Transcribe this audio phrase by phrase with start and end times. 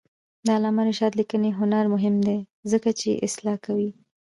[0.45, 2.37] د علامه رشاد لیکنی هنر مهم دی
[2.71, 3.91] ځکه چې اصلاح کوي.